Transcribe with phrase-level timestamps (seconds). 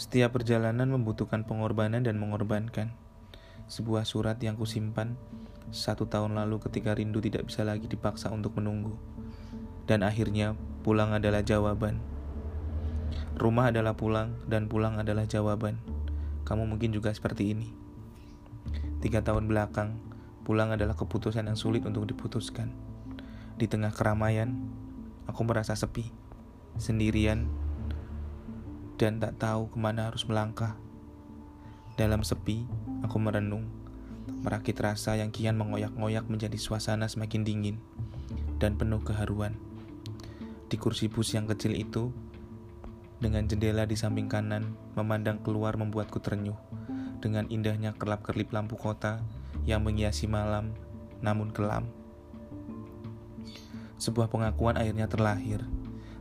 [0.00, 2.96] Setiap perjalanan membutuhkan pengorbanan dan mengorbankan.
[3.68, 5.20] Sebuah surat yang kusimpan
[5.68, 8.96] satu tahun lalu ketika rindu tidak bisa lagi dipaksa untuk menunggu.
[9.84, 12.00] Dan akhirnya pulang adalah jawaban.
[13.36, 15.76] Rumah adalah pulang dan pulang adalah jawaban.
[16.48, 17.68] Kamu mungkin juga seperti ini.
[19.04, 20.00] Tiga tahun belakang,
[20.48, 22.72] pulang adalah keputusan yang sulit untuk diputuskan.
[23.60, 24.64] Di tengah keramaian,
[25.28, 26.08] aku merasa sepi,
[26.80, 27.68] sendirian,
[29.00, 30.76] dan tak tahu ke mana harus melangkah.
[31.96, 32.68] Dalam sepi,
[33.00, 33.64] aku merenung,
[34.44, 37.76] merakit rasa yang kian mengoyak-ngoyak menjadi suasana semakin dingin
[38.60, 39.56] dan penuh keharuan.
[40.68, 42.12] Di kursi bus yang kecil itu,
[43.24, 46.60] dengan jendela di samping kanan, memandang keluar membuatku terenyuh.
[47.24, 49.24] Dengan indahnya kerlap-kerlip lampu kota
[49.64, 50.76] yang menghiasi malam,
[51.24, 51.88] namun kelam.
[53.96, 55.64] Sebuah pengakuan akhirnya terlahir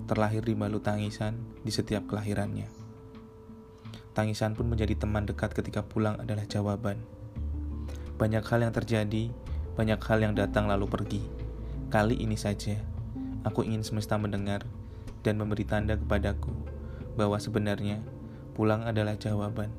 [0.09, 2.78] terlahir di malu tangisan di setiap kelahirannya.
[4.17, 6.99] Tangisan pun menjadi teman dekat ketika pulang adalah jawaban.
[8.19, 9.31] Banyak hal yang terjadi,
[9.79, 11.21] banyak hal yang datang lalu pergi.
[11.87, 12.75] Kali ini saja,
[13.47, 14.67] aku ingin semesta mendengar
[15.23, 16.51] dan memberi tanda kepadaku
[17.15, 18.03] bahwa sebenarnya
[18.57, 19.71] pulang adalah jawaban.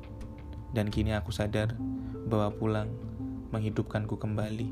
[0.71, 1.75] Dan kini aku sadar
[2.25, 2.89] bahwa pulang
[3.51, 4.71] menghidupkanku kembali.